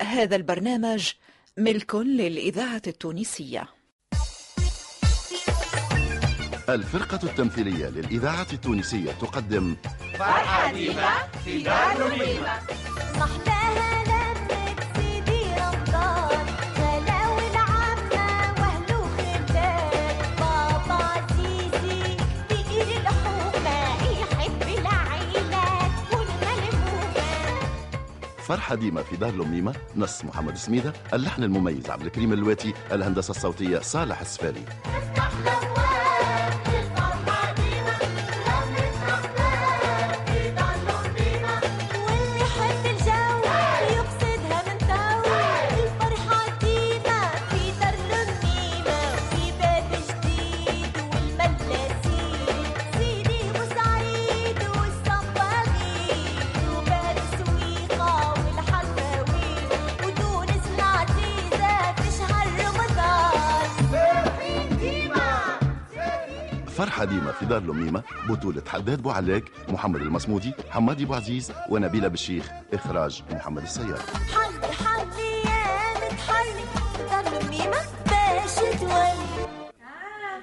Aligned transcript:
هذا 0.00 0.36
البرنامج 0.36 1.12
ملك 1.58 1.94
للإذاعة 1.94 2.82
التونسية. 2.86 3.68
الفرقة 6.68 7.20
التمثيلية 7.24 7.86
للإذاعة 7.88 8.46
التونسية 8.52 9.12
تقدم 9.12 9.76
فرحة 10.18 10.72
ديما 10.72 11.10
في 11.44 11.62
دار 11.62 11.98
رميمة 12.00 12.58
فرحة 28.46 28.74
ديما 28.74 29.02
في 29.02 29.16
دار 29.16 29.32
لميمة 29.32 29.74
نص 29.96 30.24
محمد 30.24 30.56
سميدة 30.56 30.92
اللحن 31.14 31.42
المميز 31.42 31.90
عبد 31.90 32.02
الكريم 32.06 32.32
اللواتي 32.32 32.74
الهندسة 32.92 33.30
الصوتية 33.30 33.78
صالح 33.78 34.20
السفاري. 34.20 34.64
ديما 67.04 67.32
في 67.32 67.46
دار 67.46 67.62
لميمة 67.62 68.02
بطولة 68.28 68.62
حداد 68.68 69.02
بوعلاق 69.02 69.42
محمد 69.68 70.00
المصمودي 70.00 70.52
حمادي 70.70 71.04
بوعزيز 71.04 71.52
ونبيلة 71.68 72.08
بالشيخ 72.08 72.50
إخراج 72.72 73.22
محمد 73.30 73.62
السيار. 73.62 73.98
حلي 74.34 74.72
حلي 74.84 75.30
يا 75.44 75.94
متحلي 76.12 76.64
دار 77.10 77.42
رميمة 77.42 77.80
باش 78.06 78.54
تولي. 78.80 79.14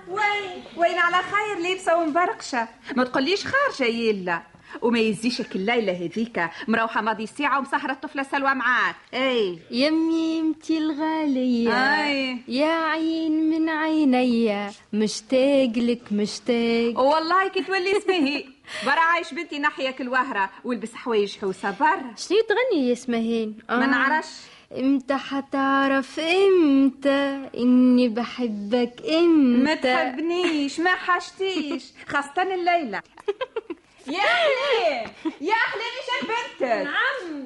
وين 0.07 0.63
وين 0.77 0.99
على 0.99 1.15
خير 1.15 1.69
لابسة 1.69 1.97
ومبرقشة. 1.97 2.67
ما 2.95 3.03
تقوليش 3.03 3.45
خارجة 3.47 3.89
يلا. 3.91 4.41
وما 4.81 4.99
يزيشك 4.99 5.55
الليلة 5.55 5.93
هذيك. 5.93 6.49
مروحة 6.67 7.01
ماضي 7.01 7.25
ساعة 7.25 7.59
ومسهرة 7.59 7.91
الطفلة 7.91 8.23
سلوى 8.23 8.53
معاك. 8.53 8.95
أي. 9.13 9.59
يمي 9.71 10.37
يمتي 10.37 10.77
الغالية. 10.77 12.03
أي. 12.05 12.37
يا 12.47 12.73
عين 12.73 13.49
من 13.49 13.69
عيني 13.69 14.69
مشتاق 14.93 15.71
لك 15.77 16.01
مشتاق. 16.11 16.99
والله 16.99 17.47
كي 17.47 17.63
تولي 17.63 17.97
اسمه. 17.97 18.43
برا 18.85 18.99
عايش 18.99 19.33
بنتي 19.33 19.59
ناحية 19.59 19.95
الوهرة 19.99 20.49
والبس 20.63 20.93
حوايج 20.93 21.37
حوسة. 21.37 21.75
برا 21.79 22.13
شنو 22.17 22.37
تغني 22.49 22.87
يا 22.87 22.93
اسمهين؟ 22.93 23.57
ما 23.69 23.85
نعرفش. 23.85 24.29
إمتى 24.77 25.15
حتعرف؟ 25.15 26.19
إمتى؟ 26.19 27.49
إني 27.57 28.09
بحبك 28.09 29.01
إمتى؟ 29.09 29.63
ما 29.63 29.75
تحبنيش 29.75 30.79
ما 30.79 30.95
حاجتيش 30.95 31.83
خاصة 32.07 32.41
الليلة. 32.53 33.01
يا 34.07 34.21
أهلين 34.21 35.13
يا 35.41 35.53
أهلين 35.53 35.93
إيش 35.97 36.23
بنتك. 36.23 36.61
نعم. 36.63 37.45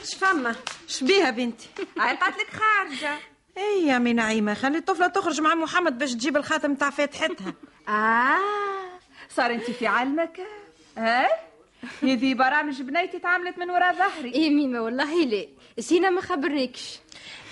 إيش 0.00 0.14
فما؟ 0.14 0.54
شبيها 0.88 1.30
بنتي؟ 1.30 1.68
قالت 1.98 2.22
لك 2.22 2.50
خارجة. 2.50 3.18
إي 3.58 3.86
يا 3.86 3.98
مي 3.98 4.12
نعيمه 4.12 4.54
خلي 4.54 4.78
الطفلة 4.78 5.06
تخرج 5.06 5.40
مع 5.40 5.54
محمد 5.54 5.98
باش 5.98 6.12
تجيب 6.12 6.36
الخاتم 6.36 6.74
تاع 6.74 6.90
فاتحتها. 6.90 7.54
آه 7.88 8.38
صار 9.28 9.50
أنت 9.50 9.70
في 9.70 9.86
علمك. 9.86 10.40
ها 10.98 11.28
هذه 12.02 12.34
برامج 12.34 12.82
بنيتي 12.82 13.18
تعاملت 13.18 13.58
من 13.58 13.70
وراء 13.70 13.94
ظهري. 13.94 14.34
إيه 14.34 14.50
ميمة 14.50 14.80
والله 14.80 15.24
لا. 15.24 15.46
سينا 15.78 16.10
ما 16.10 16.20
خبرنيكش. 16.20 16.98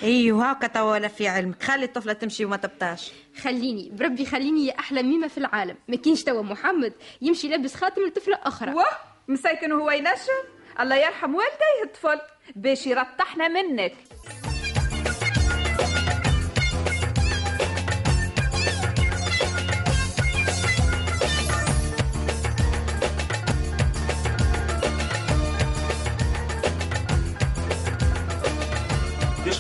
أيوه 0.02 0.50
هاكا 0.50 0.66
توا 0.66 0.92
ولا 0.92 1.08
في 1.08 1.28
علمك. 1.28 1.62
خلي 1.62 1.84
الطفلة 1.84 2.12
تمشي 2.12 2.44
وما 2.44 2.56
تبطاش. 2.56 3.12
خليني 3.42 3.90
بربي 3.92 4.26
خليني 4.26 4.66
يا 4.66 4.78
أحلى 4.78 5.02
ميمة 5.02 5.28
في 5.28 5.38
العالم. 5.38 5.76
ما 5.88 5.96
كاينش 5.96 6.22
توا 6.22 6.42
محمد 6.42 6.92
يمشي 7.22 7.48
لابس 7.48 7.74
خاتم 7.74 8.02
لطفلة 8.02 8.38
أخرى. 8.42 8.74
واه 8.74 8.96
مساكن 9.28 9.72
وهو 9.72 9.90
ينجم 9.90 10.44
الله 10.80 10.96
يرحم 10.96 11.34
والديه 11.34 11.84
الطفل. 11.84 12.20
باش 12.56 12.86
يرطحنا 12.86 13.48
منك. 13.48 13.94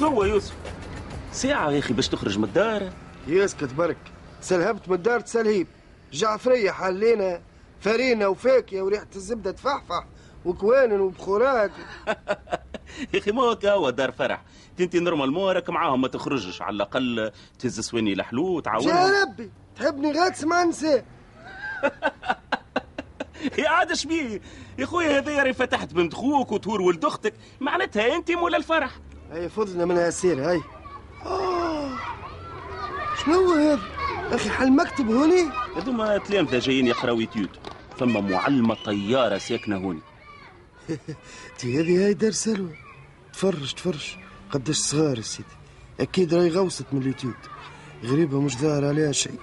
شنو 0.04 0.24
يوسف؟ 0.24 0.54
ساعة 1.32 1.70
يا 1.70 1.78
أخي 1.78 1.94
باش 1.94 2.08
تخرج 2.08 2.38
من 2.38 2.44
الدار؟ 2.44 2.92
يسكت 3.26 3.72
برك. 3.74 3.96
سلهبت 4.40 4.88
من 4.88 4.94
الدار 4.94 5.20
تسلهيب. 5.20 5.66
جعفرية 6.12 6.70
حلينا 6.70 7.40
فرينة 7.80 8.28
وفاكهة 8.28 8.82
وريحة 8.82 9.06
الزبدة 9.16 9.50
تفحفح 9.50 10.06
وكوانن 10.44 11.00
وبخورات 11.00 11.70
يا 13.14 13.18
أخي 13.18 13.32
ما 13.32 13.42
هو 13.42 13.58
هو 13.64 13.90
دار 13.90 14.12
فرح؟ 14.12 14.42
انت 14.80 14.96
نورمالمون 14.96 15.52
راك 15.52 15.70
معاهم 15.70 16.00
ما 16.00 16.08
تخرجش 16.08 16.62
على 16.62 16.76
الأقل 16.76 17.32
تهز 17.58 17.80
سواني 17.80 18.14
لحلو 18.14 18.60
تعاونهم 18.60 18.96
يا 18.96 19.22
ربي 19.22 19.50
تحبني 19.76 20.12
غاتس 20.12 20.44
مع 20.44 20.64
نساء 20.64 21.04
يا 23.58 23.68
عاد 23.68 23.92
شبيه. 23.92 24.40
يا 24.78 24.86
خويا 24.86 25.18
هذا 25.18 25.42
راه 25.42 25.52
فتحت 25.52 25.92
بنت 25.92 26.14
خوك 26.14 26.52
وتهور 26.52 26.82
ولد 26.82 27.04
أختك. 27.04 27.34
معناتها 27.60 28.16
انت 28.16 28.30
مولا 28.30 28.56
الفرح. 28.56 28.98
هيا 29.34 29.48
فضلنا 29.48 29.84
منها 29.84 30.10
سير 30.10 30.50
هاي. 30.50 30.62
آه. 31.26 31.90
شنو 33.24 33.52
هذا؟ 33.52 33.80
أخي 34.32 34.50
حل 34.50 34.72
مكتب 34.72 35.10
هوني؟ 35.10 35.50
هذوما 35.76 36.18
تلامذة 36.18 36.58
جايين 36.58 36.86
يقراو 36.86 37.20
étude 37.20 37.50
ثم 37.98 38.30
معلمة 38.30 38.76
طيارة 38.84 39.38
ساكنة 39.38 39.76
هوني. 39.76 40.00
تي 41.58 41.80
هذه 41.80 42.06
هاي 42.06 42.14
دار 42.14 42.30
سلوى. 42.30 42.74
تفرج 43.32 43.72
تفرج. 43.72 44.16
قداش 44.50 44.76
صغار 44.76 45.20
سيدي. 45.20 45.48
أكيد 46.00 46.34
راهي 46.34 46.50
غوصت 46.50 46.86
من 46.92 47.00
اليوتيوب. 47.00 47.34
غريبة 48.04 48.40
مش 48.40 48.56
ظاهر 48.58 48.84
عليها 48.84 49.12
شيء. 49.12 49.38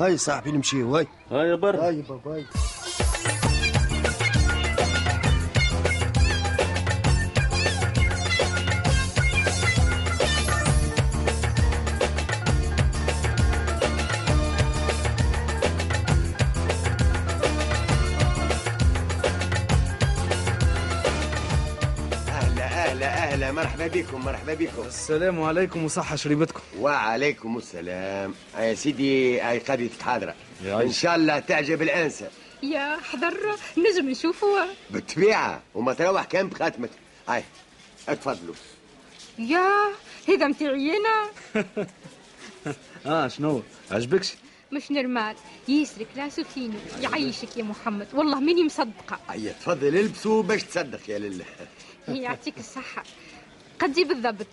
هاي 0.00 0.16
صاحبي 0.16 0.52
نمشيو 0.52 0.96
هاي. 0.96 1.06
ها 1.30 1.44
يا 1.44 1.54
بر 1.54 1.76
هاي 1.76 2.02
بابا 2.02 2.34
هاي. 2.34 2.44
مرحبا 23.82 24.00
بكم 24.00 24.24
مرحبا 24.24 24.54
بكم. 24.54 24.82
السلام 24.86 25.42
عليكم 25.42 25.84
وصحة 25.84 26.16
شريبتكم. 26.16 26.60
وعليكم 26.78 27.58
السلام. 27.58 28.34
يا 28.58 28.74
سيدي 28.74 29.40
هاي 29.40 29.58
قضية 29.58 29.90
الحاضرة. 29.98 30.34
إن 30.64 30.92
شاء 30.92 31.16
الله 31.16 31.38
تعجب 31.38 31.82
الأنسة. 31.82 32.30
يا 32.62 32.96
حضر 32.96 33.56
نجم 33.78 34.10
نشوفوا 34.10 34.58
بالطبيعة 34.90 35.62
وما 35.74 35.92
تروح 35.94 36.24
كان 36.24 36.48
بخاتمك. 36.48 36.90
هاي 37.28 37.44
اتفضلوا. 38.08 38.54
يا 39.38 39.70
هذا 40.28 40.46
متاعي 40.46 40.92
أنا 40.96 41.30
آه 43.06 43.28
شنو؟ 43.28 43.62
عجبكش؟ 43.90 44.34
مش 44.72 44.90
نرمال. 44.90 45.36
يسرك 45.68 46.08
راسه 46.16 46.42
فيني. 46.42 46.78
يعيشك 47.00 47.56
يا 47.56 47.62
محمد. 47.62 48.08
والله 48.14 48.40
ماني 48.40 48.64
مصدقة. 48.64 49.18
هيا 49.30 49.52
تفضل 49.52 49.96
البسوا 49.96 50.42
باش 50.42 50.62
تصدق 50.62 51.10
يا 51.10 51.18
لله. 51.18 51.44
يعطيك 52.08 52.58
الصحة. 52.58 53.02
قدي 53.82 54.04
بالضبط 54.04 54.46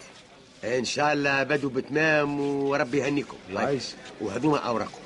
إن 0.64 0.86
شاء 0.86 1.14
الله 1.14 1.44
بدوا 1.44 1.70
بتمام 1.70 2.40
وربي 2.42 2.98
يهنيكم. 2.98 3.38
هاي. 3.50 3.56
يعيش. 3.56 3.84
وهذوما 4.22 4.58
اوراقكم 4.58 5.02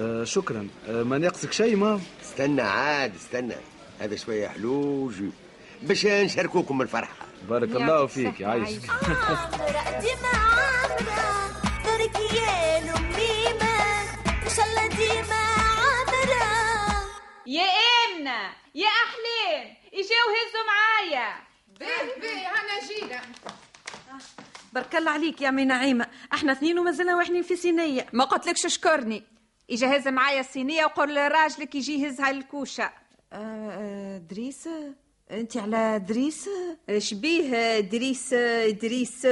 آه 0.00 0.24
شكرا. 0.24 0.68
آه 0.88 1.02
ما 1.02 1.18
ناقصك 1.18 1.52
شيء 1.52 1.76
ما؟ 1.76 2.00
استنى 2.22 2.62
عاد 2.62 3.14
استنى. 3.14 3.54
هذا 4.00 4.16
شوية 4.16 4.48
حلوج. 4.48 5.14
باش 5.82 6.06
نشاركوكم 6.06 6.82
الفرحة. 6.82 7.14
بارك 7.48 7.68
الله 7.68 8.06
فيك 8.06 8.40
يعيشك 8.40 8.80
ديما 10.00 10.32
دارك 11.84 12.16
يا 12.34 12.80
لميمة 12.80 13.74
إن 14.44 14.50
شاء 14.56 14.66
الله 14.66 14.86
ديما 14.86 15.42
يا 17.46 17.62
آمنة 17.62 18.40
يا 18.74 18.88
أحلام 18.88 19.74
إجاو 19.94 20.26
هزوا 20.36 20.64
معايا 20.66 21.34
به 21.80 22.20
به 22.20 22.38
أنا 22.48 22.88
جيت 22.88 23.12
بارك 24.72 24.96
الله 24.96 25.10
عليك 25.10 25.40
يا 25.40 25.50
مي 25.50 25.64
نعيمة. 25.64 26.06
أحنا 26.32 26.52
اثنين 26.52 26.78
ومازلنا 26.78 27.16
واحنين 27.16 27.42
في 27.42 27.56
صينيه 27.56 28.06
ما 28.12 28.24
قلتلكش 28.24 28.66
اشكرني 28.66 29.22
يجهز 29.68 30.08
معايا 30.08 30.40
الصينيه 30.40 30.84
وقول 30.84 31.14
لراجلك 31.14 31.74
يجي 31.74 32.02
يهزها 32.02 32.32
للكوشه 32.32 32.90
آه 33.32 34.18
دريس؟ 34.18 34.68
أنت 35.30 35.56
على 35.56 35.98
دريس؟ 36.08 36.48
شبيه 36.98 37.80
دريس 37.80 38.34
دريس؟ 38.82 39.26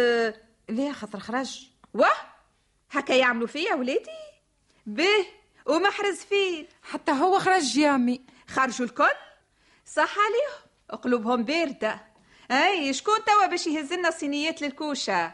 ليه 0.69 0.93
خاطر 0.93 1.21
خرج؟ 1.21 1.69
واه 1.95 2.13
هكا 2.91 3.13
يعملوا 3.13 3.47
فيا 3.47 3.75
ولادي 3.75 4.11
به 4.87 5.27
ومحرز 5.67 6.17
فين 6.17 6.67
حتى 6.83 7.13
هو 7.13 7.39
خرج 7.39 7.77
يامي 7.77 8.21
خرجوا 8.49 8.87
الكل؟ 8.87 9.11
صح 9.87 10.15
عليهم. 10.19 10.71
قلوبهم 11.03 11.43
باردة 11.45 12.01
أي 12.51 12.93
شكون 12.93 13.15
توا 13.27 13.47
باش 13.47 13.67
يهز 13.67 13.93
لنا 13.93 14.11
صينيات 14.11 14.63
للكوشة؟ 14.63 15.33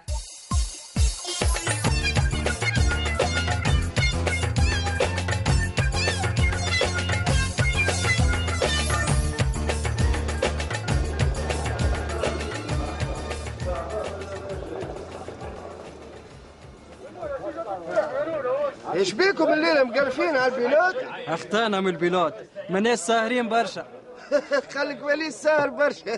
إيش 18.95 19.13
بيكم 19.13 19.53
الليلة 19.53 19.85
مقرفين 19.85 20.37
على 20.37 20.55
ال 20.55 20.60
belote؟ 20.60 20.97
اخطانا 21.29 21.81
من 21.81 21.89
ال 21.89 21.94
belote. 21.95 22.35
ماناش 22.71 22.99
ساهرين 22.99 23.49
برشا. 23.49 23.96
خليك 24.75 25.03
ولي 25.03 25.27
السهر 25.27 25.69
برشا. 25.69 26.15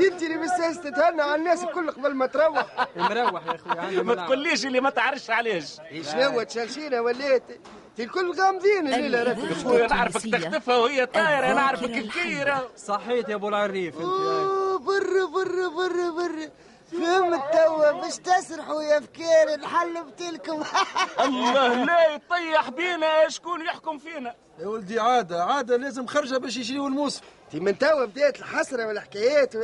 انت 0.00 0.22
اللي 0.22 0.38
بس 0.38 0.80
تتهنى 0.80 1.22
على 1.22 1.34
الناس 1.34 1.64
الكل 1.64 1.90
قبل 1.90 2.14
ما 2.14 2.26
تروح. 2.26 2.66
مروح 2.96 3.46
يا 3.46 3.54
أخوي 3.54 3.78
عندي 3.80 4.02
ما. 4.02 4.14
تقوليش 4.14 4.66
اللي 4.66 4.80
ما 4.80 4.90
تعرفش 4.90 5.30
علاش. 5.30 5.76
شنو 6.12 6.42
تشلشينا 6.42 7.00
وليت؟ 7.00 7.42
انت 7.90 8.00
الكل 8.00 8.32
غامضين 8.40 8.86
الليلة 8.94 9.22
راك. 9.22 9.38
خويا 9.64 9.86
نعرفك 9.86 10.30
تخطفها 10.32 10.76
وهي 10.76 11.06
طايرة 11.06 11.54
نعرفك 11.54 11.84
الكيره 11.90 12.70
صحيت 12.76 13.28
يا 13.28 13.34
أبو 13.34 13.48
العريف 13.48 13.94
أنت 13.94 14.04
أوه، 14.04 14.78
برا 14.78 15.26
برا 15.26 15.68
برا 15.68 16.10
برا 16.10 16.50
فهمت 16.92 17.40
توا 17.52 17.92
باش 17.92 18.16
تسرحوا 18.16 18.82
يا 18.82 19.00
فكير 19.00 19.54
الحل 19.54 20.04
بتلكم. 20.04 20.62
الله 21.24 21.84
لا 21.84 22.14
يطيح 22.14 22.70
بينا 22.70 23.28
شكون 23.28 23.60
يحكم 23.60 23.98
فينا؟ 23.98 24.34
يا 24.58 24.66
ولدي 24.66 25.00
عادة 25.00 25.44
عادة 25.44 25.76
لازم 25.76 26.06
خرجة 26.06 26.36
باش 26.38 26.56
يشريوا 26.56 26.88
الموسم. 26.88 27.20
انت 27.54 27.62
من 27.62 27.78
توا 27.78 28.04
بدات 28.04 28.38
الحسرة 28.38 28.86
والحكايات 28.86 29.54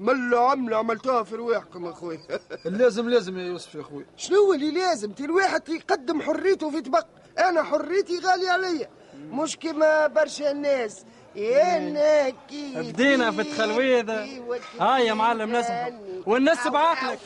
ملوا 0.00 0.50
عملوا 0.50 0.78
عملتوها 0.78 1.22
في 1.22 1.34
رواحكم 1.34 1.86
أخوي. 1.86 2.20
لازم 2.64 3.08
لازم 3.08 3.38
يا 3.38 3.44
يوسف 3.44 3.74
يا 3.74 3.80
أخوي. 3.80 4.06
شنو 4.16 4.52
اللي 4.52 4.70
لازم؟ 4.70 5.12
تي 5.12 5.24
الواحد 5.24 5.68
يقدم 5.68 6.22
حريته 6.22 6.70
في 6.70 6.80
طبق. 6.80 7.06
أنا 7.38 7.62
حريتي 7.62 8.18
غالية 8.18 8.50
عليا. 8.50 8.88
مش 9.30 9.56
كما 9.56 10.06
برشا 10.06 10.50
الناس. 10.50 11.04
أنا 11.36 12.30
كي 12.30 12.72
بدينا 12.76 13.30
في 13.30 13.40
التخلويذ 13.40 14.10
هاي 14.80 15.06
يا 15.06 15.14
معلم 15.14 15.56
نسمع 15.56 15.90
والنسب 16.26 16.76
عقلك 16.76 17.18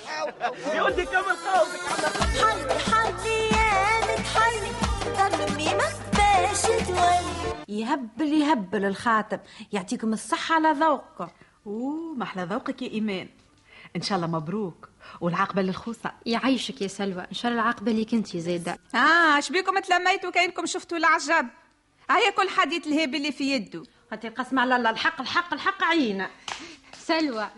يا 0.74 0.82
ولدي 0.82 1.04
كمل 1.04 1.36
قولك 1.46 1.80
حلي 2.40 2.78
حلي 2.78 3.46
يا 3.46 4.00
متحلي 4.00 4.70
ضل 5.16 5.56
ميمة 5.56 5.84
باش 6.12 6.62
تولي 6.62 7.39
يهبل 7.70 8.32
يهبل 8.32 8.84
الخاتم. 8.84 9.38
يعطيكم 9.72 10.12
الصحة 10.12 10.54
على 10.54 10.72
ذوقكم. 10.72 11.28
أوه 11.66 12.14
محلى 12.14 12.42
ذوقك 12.44 12.82
يا 12.82 12.90
إيمان. 12.90 13.28
إن 13.96 14.02
شاء 14.02 14.16
الله 14.16 14.26
مبروك. 14.28 14.88
والعقبه 15.20 15.62
للخوصة. 15.62 16.12
يعيشك 16.26 16.82
يا 16.82 16.88
سلوى. 16.88 17.22
إن 17.22 17.34
شاء 17.34 17.50
الله 17.50 17.62
العاقبة 17.62 17.92
ليك 17.92 18.14
أنت 18.14 18.36
زايده 18.36 18.78
آه 18.94 19.38
اش 19.38 19.52
بيكم 19.52 19.78
تلميتوا 19.78 20.30
كأنكم 20.30 20.66
شفتوا 20.66 20.98
العجب 20.98 21.48
هيا 22.10 22.30
كل 22.30 22.48
حديث 22.48 22.86
الهيب 22.86 23.14
اللي 23.14 23.32
في 23.32 23.52
يده. 23.52 23.82
هاتي 24.12 24.28
قسم 24.28 24.58
على 24.58 24.76
الله. 24.76 24.90
الحق 24.90 25.20
الحق 25.20 25.54
الحق 25.54 25.84
عينا 25.84 26.30
سلوى 26.92 27.48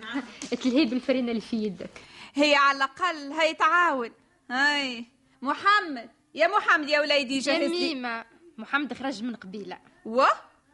تلهيب 0.63 0.93
الفرينه 0.93 1.31
اللي 1.31 1.41
في 1.41 1.57
يدك. 1.57 1.91
هي 2.35 2.55
على 2.55 2.77
الأقل 2.77 3.33
هي 3.33 3.55
تعاون. 3.55 4.11
هاي. 4.51 5.07
محمد. 5.43 6.11
يا 6.35 6.49
محمد 6.49 6.89
يا 6.89 7.01
وليدي 7.01 7.39
جهز 7.39 7.71
لي. 7.71 8.25
محمد 8.59 8.95
خرج 8.95 9.23
من 9.23 9.37
قبيلة. 9.37 9.92
و 10.05 10.25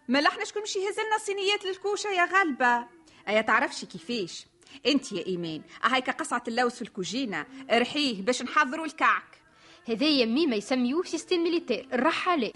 ما 0.09 0.27
إحنا 0.27 0.45
شكون 0.45 0.63
مش 0.63 0.77
يهز 0.77 1.01
لنا 1.01 1.19
صينيات 1.19 1.65
للكوشة 1.65 2.09
يا 2.11 2.25
غلبه 2.25 2.87
أيا 3.29 3.41
تعرفش 3.41 3.85
كيفاش؟ 3.85 4.47
أنت 4.87 5.13
يا 5.13 5.27
إيمان 5.27 5.63
هيك 5.85 6.11
قصعة 6.11 6.43
اللوز 6.49 6.73
في 6.73 6.83
الكوجينة. 6.83 7.47
ارحيه 7.71 8.23
باش 8.23 8.43
نحضروا 8.43 8.87
الكعك. 8.87 9.43
هذايا 9.89 10.27
ميمة 10.27 10.57
يسميوه 10.57 11.03
système 11.05 11.43
militaire 11.43 11.89
الرحالة 11.93 12.53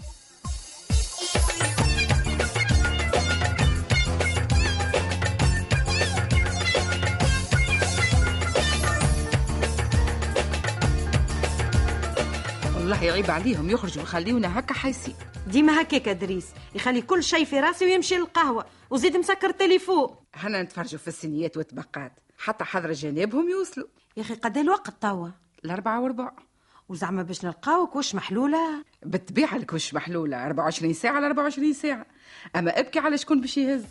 والله 12.93 13.05
يعيب 13.05 13.31
عليهم 13.31 13.69
يخرجوا 13.69 14.01
ويخليونا 14.01 14.59
هكا 14.59 14.73
حيسين 14.73 15.15
ديما 15.47 15.81
هكاك 15.81 16.09
دريس 16.09 16.47
يخلي 16.75 17.01
كل 17.01 17.23
شيء 17.23 17.45
في 17.45 17.59
راسي 17.59 17.85
ويمشي 17.85 18.15
للقهوة 18.17 18.65
وزيد 18.89 19.17
مسكر 19.17 19.49
التليفون. 19.49 20.15
هنا 20.35 20.61
نتفرجوا 20.61 20.99
في 20.99 21.07
السنيات 21.07 21.57
والطبقات 21.57 22.11
حتى 22.37 22.63
حضر 22.63 22.91
جنابهم 22.91 23.49
يوصلوا. 23.49 23.87
يا 24.17 24.21
أخي 24.21 24.33
قد 24.33 24.57
الوقت 24.57 25.01
توا 25.01 25.29
الأربعة 25.65 26.01
وربع. 26.01 26.31
وزعما 26.89 27.23
باش 27.23 27.45
نلقاوك 27.45 27.95
وش 27.95 28.15
محلولة؟ 28.15 28.83
بالطبيعة 29.03 29.57
لك 29.57 29.73
وش 29.73 29.93
محلولة 29.93 30.45
24 30.45 30.93
ساعة 30.93 31.13
على 31.13 31.25
24 31.25 31.73
ساعة. 31.73 32.05
أما 32.55 32.79
ابكي 32.79 32.99
على 32.99 33.17
شكون 33.17 33.41
باش 33.41 33.57
يهز. 33.57 33.85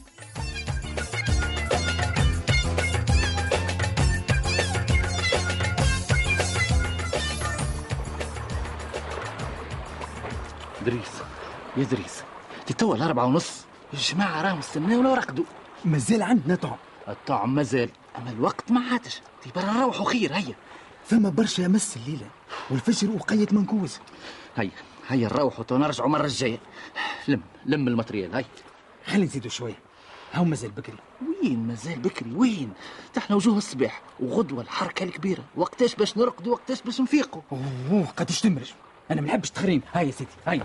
دريس 10.83 11.23
يا 11.77 11.85
دريس 11.85 12.23
تي 12.67 12.75
توا 12.75 12.95
الأربعة 12.95 13.25
ونص. 13.25 13.65
الجماعة 13.95 14.43
راهم 14.43 14.59
استناونا 14.59 15.11
ورقدوا 15.11 15.45
مازال 15.85 16.23
عندنا 16.23 16.55
طعم. 16.55 16.77
الطعم 17.09 17.55
مازال. 17.55 17.91
أما 18.19 18.31
الوقت 18.31 18.71
ما 18.71 18.81
عادش. 18.93 19.21
تي 19.43 19.51
برا 19.57 19.73
نروحوا 19.73 20.05
خير 20.05 20.33
هيا. 20.35 20.55
فما 21.05 21.29
برشا 21.29 21.63
مس 21.63 21.97
الليلة. 21.97 22.27
والفجر 22.71 23.11
وقيت 23.11 23.53
منكوز. 23.53 23.99
هيا 24.57 24.71
هيا 25.09 25.29
نروحوا 25.29 25.65
تو 25.65 25.77
نرجعوا 25.77 26.09
مرة 26.09 26.25
الجاية. 26.25 26.59
لم 27.29 27.41
لم 27.67 27.89
ال 27.89 27.94
matériel 27.94 28.35
هيا. 28.35 28.45
خلي 29.07 29.25
نزيدوا 29.25 29.51
شوية. 29.51 29.79
هاو 30.33 30.45
مازال 30.45 30.71
بكري؟ 30.71 30.97
وين 31.43 31.67
مازال 31.67 31.99
بكري؟ 31.99 32.35
وين؟ 32.35 32.73
تحنا 33.15 33.37
وجوه 33.37 33.59
الصباح 33.59 34.03
وغدوة 34.21 34.63
الحركة 34.63 35.05
الكبيرة. 35.05 35.45
وقتاش 35.57 35.95
باش 35.95 36.17
نرقدوا 36.19 36.53
وقتاش 36.53 36.83
باش 36.83 37.01
نفيقوا. 37.01 37.43
أوه 37.91 38.07
قداش 38.17 38.41
تمرج. 38.41 38.73
أنا 39.11 39.21
ما 39.21 39.27
نحبش 39.27 39.51
تخرين. 39.51 39.83
هاي 39.95 40.07
يا 40.07 40.13
سيدي 40.13 40.31
هاي. 40.47 40.63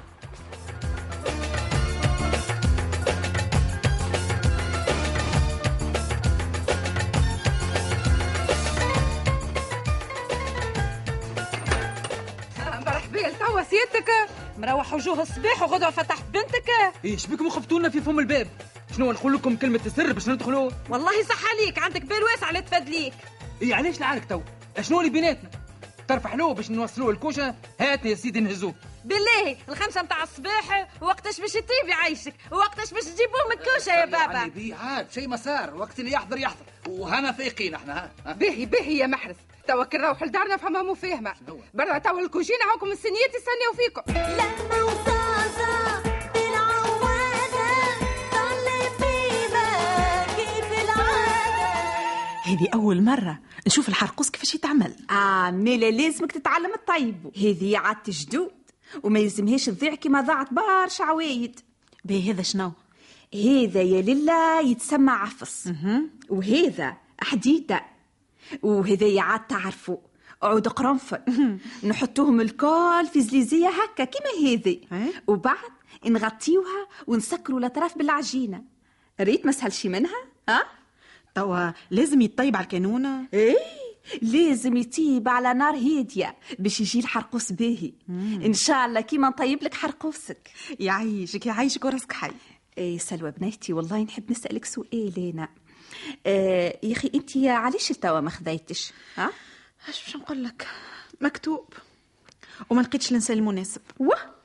مرحبا 12.86 13.30
توا 13.30 13.64
سيادتك. 13.64 14.12
مروح 14.58 14.94
وجوه 14.94 15.22
الصباح 15.22 15.62
وغدوة 15.62 15.90
فتحت 15.90 16.24
بنتك. 16.34 16.72
إيش 17.06 17.28
بكم 17.28 17.50
خفتونا 17.50 17.90
في 17.90 18.02
فم 18.02 18.20
الباب؟ 18.20 18.48
شنو 18.96 19.12
نقول 19.12 19.34
لكم 19.34 19.56
كلمة 19.56 19.80
السر 19.86 20.14
باش 20.14 20.30
ندخلوا؟ 20.30 20.72
والله 20.90 21.24
صح 21.24 21.42
عليك 21.54 21.80
عندك 21.80 22.02
بال 22.02 22.24
واسع 22.24 22.52
لتفدليك 22.52 23.14
اي 23.62 23.74
علاش 23.74 24.00
نعارك 24.00 24.26
تو 24.26 24.42
شنو 24.82 25.00
اللي 25.00 25.12
بيناتنا؟ 25.12 25.50
ترفع 26.08 26.34
له 26.36 26.54
باش 26.54 26.72
نوصلوه 26.72 27.12
الكوشة؟ 27.12 27.56
هاتنا 27.80 28.10
يا 28.12 28.16
سيدي 28.16 28.40
نهزوه 28.40 28.74
بالله 29.06 29.58
الخمسة 29.70 30.02
متاع 30.02 30.24
الصباح 30.24 30.88
وقتاش 31.02 31.42
باش 31.42 31.56
يطيب 31.56 31.88
يعيشك 31.88 32.34
وقتاش 32.52 32.94
باش 32.94 33.04
تجيبوه 33.04 33.48
من 33.50 33.58
الكوشة 33.60 33.92
يا 33.94 34.06
بابا. 34.06 34.34
يعني 34.34 34.50
بي 34.50 34.74
عاد 34.74 35.12
شيء 35.12 35.28
مسار 35.28 35.76
وقت 35.76 36.00
اللي 36.00 36.12
يحضر 36.12 36.38
يحضر. 36.38 36.66
وهنا 36.88 37.32
فايقين 37.32 37.74
إحنا 37.76 38.12
ها. 38.26 38.34
باهي 38.34 38.66
باهي 38.66 38.98
يا 38.98 39.08
محرز 39.08 39.36
توا 39.68 39.84
كي 39.84 39.98
نروح 39.98 40.24
لدارنا 40.24 40.58
فما 40.58 40.82
مو 40.82 40.94
فاهمة 40.94 41.34
برا 41.74 41.98
توا 41.98 42.20
الكوجينة 42.20 42.60
هاكم 42.74 42.92
الصينيات 42.92 43.32
يستناو 43.36 43.74
فيكم. 43.78 44.02
لما 44.14 44.84
وصاصة 44.84 46.07
هذه 52.58 52.70
أول 52.74 53.02
مرة. 53.02 53.40
نشوف 53.68 53.90
الحرقوس 53.90 54.30
كيفاش 54.30 54.56
يتعمل. 54.56 54.96
آه 55.12 55.52
ميلا 55.52 55.92
لازمك 55.92 56.32
تتعلم 56.32 56.74
الطيب. 56.74 57.32
هذه 57.38 57.78
عادة 57.78 58.02
جدود 58.08 58.52
وما 59.04 59.20
يلزمهاش 59.20 59.66
تضيع 59.66 59.96
كما 59.96 60.22
ضاعت 60.22 60.48
برشا 60.54 61.04
عوايد. 61.04 61.60
باهي 62.06 62.32
هذا 62.32 62.42
شنو؟ 62.42 62.72
هذا 63.34 63.82
يا 63.82 64.02
لله 64.02 64.62
يتسمى 64.62 65.12
عفص. 65.12 65.68
وهذا 66.30 66.98
حديدة 67.22 67.82
وهذا 68.62 69.22
عاد 69.22 69.48
تعرفوا 69.48 69.98
عود 70.42 70.68
قرنفل 70.68 71.20
نحطوهم 71.84 72.42
الكل 72.42 73.08
في 73.14 73.22
زليزية 73.22 73.70
هكا 73.70 74.04
كيما 74.04 74.52
هذي. 74.52 74.88
وبعد 75.28 75.72
نغطيوها 76.06 76.88
ونسكروا 77.08 77.60
الأطراف 77.60 77.98
بالعجينة. 77.98 78.64
ريت 79.22 79.46
ما 79.46 79.52
سهلش 79.52 79.86
منها؟ 79.86 80.24
ها؟ 80.50 80.77
توا 81.38 81.72
لازم 81.92 82.22
يطيب 82.22 82.56
على 82.56 82.64
الكانونة 82.64 83.28
إيه 83.34 83.58
لازم 84.22 84.78
يطيب 84.78 85.30
على 85.30 85.54
نار 85.54 85.76
هادية 85.76 86.36
باش 86.60 86.82
يجي 86.82 87.00
الحرقوس 87.00 87.52
باهي. 87.52 87.94
إن 88.46 88.54
شاء 88.54 88.86
الله 88.86 89.02
كيما 89.02 89.30
نطيب 89.30 89.64
لك 89.64 89.74
حرقوسك. 89.74 90.50
يعيشك 90.80 91.46
يعيشك 91.46 91.86
وراسك 91.86 92.14
حي. 92.14 92.32
إيه 92.78 92.98
سلوى 92.98 93.32
بنيتي 93.32 93.74
والله 93.74 94.04
نحب 94.04 94.32
نسألك 94.32 94.66
سؤال 94.66 95.32
أنا. 95.34 95.50
آه 96.26 96.80
يا 96.84 96.94
أخي 96.94 97.12
أنت 97.16 97.38
علاش 97.38 97.88
توا 97.88 98.20
ما 98.20 98.30
خذيتش؟ 98.30 98.92
ها؟ 99.16 99.32
اش 99.90 100.06
باش 100.06 100.16
نقول 100.16 100.44
لك؟ 100.44 100.68
مكتوب. 101.22 101.74
وما 102.70 102.82
لقيتش 102.82 103.10
الإنسان 103.10 103.38
المناسب. 103.38 103.82
واه 104.00 104.36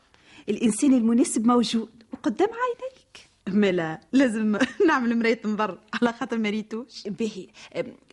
الإنسان 0.49 0.95
المناسب 0.95 1.47
موجود 1.47 1.91
وقدام 2.13 2.49
عينيك 2.49 3.02
ملا 3.49 4.01
لازم 4.13 4.59
نعمل 4.89 5.19
مراية 5.19 5.41
نظر 5.45 5.79
على 6.03 6.13
خاطر 6.13 6.39
ما 6.39 6.51
ريتوش. 6.51 7.03
باهي. 7.09 7.49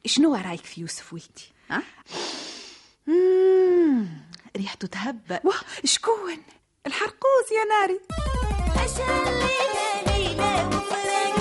شنو 0.05 0.35
رايك 0.35 0.65
في 0.65 0.81
يوسف 0.81 1.13
ولدي 1.13 1.51
ها؟ 1.69 1.83
ريحته 4.57 4.87
تهبى 4.87 5.39
واه. 5.43 5.53
شكون؟ 5.83 6.37
الحرقوس 6.87 7.51
يا 7.51 7.65
ناري. 7.69 7.99
أشهد 8.75 9.27
ليلة 9.27 10.17
ليلة 10.17 10.67
وفراقها 10.67 11.38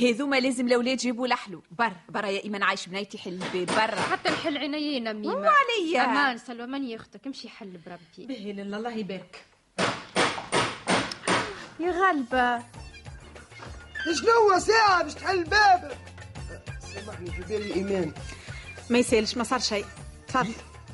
هذوما 0.00 0.40
لازم 0.40 0.66
الاولاد 0.66 0.92
يجيبوا 0.92 1.26
لحلو. 1.26 1.62
برا 1.70 1.96
برا 2.08 2.26
يا 2.26 2.44
ايمن 2.44 2.62
عايش 2.62 2.88
بنيتي 2.88 3.18
حل 3.18 3.32
الباب 3.32 3.66
برا. 3.66 4.00
حتى 4.00 4.30
نحل 4.30 4.58
عينينا 4.58 5.12
ميمة 5.12 5.34
وعليا؟ 5.34 6.04
أمان 6.04 6.38
سلوى 6.38 6.66
ماني 6.66 6.96
أختك؟ 6.96 7.26
امشي 7.26 7.48
حل 7.48 7.80
بربي. 7.86 8.26
به 8.26 8.34
لله 8.34 8.76
الله 8.76 8.92
يبارك. 8.92 9.44
يا 11.80 11.90
غلبة 11.90 12.64
شنو 14.04 14.58
ساعة 14.58 15.02
باش 15.02 15.14
تحل 15.14 15.38
الباب؟ 15.38 15.92
سامحني 16.94 17.30
في 17.30 17.42
بالي 17.42 17.74
إيمان. 17.74 18.12
ما 18.90 18.98
يسالش 18.98 19.36
ما 19.36 19.44
صار 19.44 19.58
شيء. 19.58 19.84
تفضل. 20.28 20.52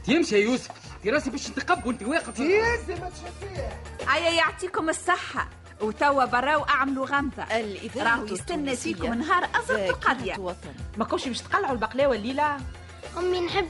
يمشي 0.09 0.35
يا 0.35 0.41
يوسف 0.41 0.71
في 1.03 1.11
راسي 1.11 1.31
باش 1.31 1.45
تقب 1.45 1.87
وانت 1.87 2.03
واقف. 2.03 2.41
يزي 2.41 2.95
ما 2.95 3.11
تشفيه 3.11 3.83
ايا 4.15 4.31
يعطيكم 4.31 4.89
الصحة. 4.89 5.49
وتوا 5.85 6.25
برا 6.25 6.57
واعملوا 6.57 7.07
الإذاعة 7.51 8.17
راهو 8.17 8.27
يستنى 8.27 8.77
فيكم 8.77 9.15
نهار 9.15 9.49
أزرق 9.55 9.89
القضية 9.89 10.55
ما 10.97 11.05
كوش 11.05 11.29
باش 11.29 11.41
تقلعوا 11.41 11.73
البقلاوة 11.73 12.15
الليلة؟ 12.15 12.57
أمي 13.19 13.41
نحب 13.41 13.69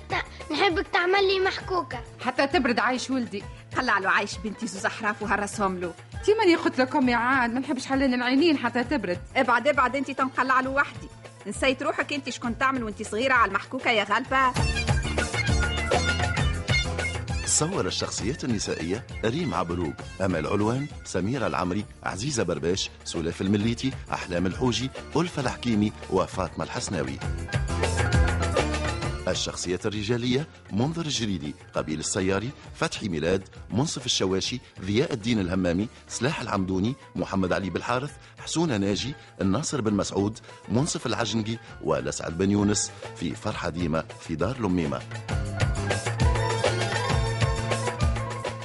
نحبك 0.53 0.87
تعمل 0.89 1.29
لي 1.29 1.41
محكوكة. 1.41 2.01
حتى 2.25 2.47
تبرد 2.47 2.79
عايش 2.79 3.11
ولدي. 3.11 3.43
قلع 3.77 3.99
له 3.99 4.11
عايش 4.11 4.39
بنتي 4.39 4.67
زوز 4.67 4.87
أحراف 4.87 5.23
وهرسهم 5.23 5.79
له. 5.81 5.95
تي 6.25 6.35
ماني 6.35 6.57
قلت 6.57 6.79
لكم 6.81 7.09
يا 7.09 7.17
عاد 7.17 7.53
ما 7.53 7.61
نحبش 7.61 7.87
حلل 7.87 8.15
العينين 8.15 8.59
حتى 8.59 8.85
تبرد. 8.85 9.19
ابعد 9.37 9.69
ابعد 9.69 9.97
انت 9.97 10.11
تنقلع 10.11 10.61
له 10.61 10.71
وحدي 10.71 11.09
نسيت 11.47 11.83
روحك 11.83 12.13
انت 12.13 12.31
شكون 12.31 12.59
تعمل 12.59 12.85
وانت 12.85 13.03
صغيرة 13.03 13.35
على 13.35 13.49
المحكوكة 13.49 13.91
يا 13.91 14.05
غلبة 14.05 14.53
صور 17.47 17.87
الشخصيات 17.87 18.45
النسائية 18.45 19.07
ريم 19.25 19.55
عبروق 19.55 19.93
أمل 20.21 20.47
علوان 20.47 20.87
سميرة 21.05 21.47
العمري 21.47 21.85
عزيزة 22.03 22.43
برباش 22.43 22.91
سلاف 23.05 23.41
المليتي 23.41 23.93
أحلام 24.13 24.47
الحوجي 24.47 24.91
ألفة 25.17 25.43
الحكيمي 25.43 25.93
وفاطمة 26.11 26.65
الحسناوي. 26.65 27.19
الشخصيات 29.29 29.87
الرجالية 29.87 30.47
منظر 30.73 31.03
الجريدي 31.07 31.55
قبيل 31.75 31.99
السياري 31.99 32.51
فتحي 32.75 33.09
ميلاد 33.09 33.43
منصف 33.71 34.07
الشواشي 34.07 34.61
ضياء 34.85 35.13
الدين 35.13 35.39
الهمامي 35.41 35.89
سلاح 36.09 36.41
العمدوني 36.41 36.95
محمد 37.17 37.53
علي 37.53 37.71
بالحارث 37.71 38.11
حسونة 38.39 38.77
ناجي 38.77 39.15
الناصر 39.41 39.81
بن 39.81 39.95
مسعود 39.95 40.39
منصف 40.69 41.07
العجنقي 41.07 41.59
ولسعد 41.83 42.39
بن 42.39 42.51
يونس 42.51 42.91
في 43.17 43.35
فرحة 43.35 43.69
ديمة 43.69 44.05
في 44.21 44.35
دار 44.35 44.61
لميمة. 44.61 45.01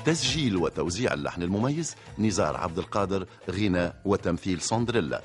تسجيل 0.10 0.58
وتوزيع 0.58 1.14
اللحن 1.14 1.42
المميز 1.44 1.96
نزار 2.20 2.58
عبد 2.58 2.78
القادر 2.78 3.26
غناء 3.52 3.96
وتمثيل 4.06 4.62
سندريلا 4.62 5.22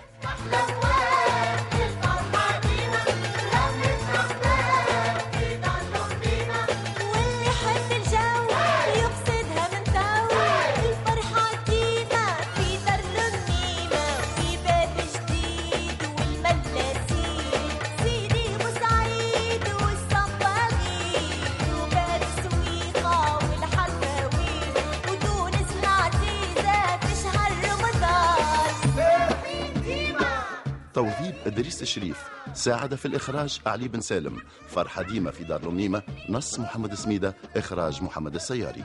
توظيب 30.94 31.34
إدريس 31.46 31.82
الشريف. 31.82 32.24
ساعد 32.54 32.94
في 32.94 33.06
الإخراج 33.06 33.60
علي 33.66 33.88
بن 33.88 34.00
سالم. 34.00 34.42
فرحة 34.68 35.02
ديمة 35.02 35.30
في 35.30 35.44
دار 35.44 35.64
لميمة 35.68 36.02
نص 36.28 36.58
محمد 36.58 36.94
سميدة 36.94 37.34
إخراج 37.56 38.02
محمد 38.02 38.34
السياري. 38.34 38.84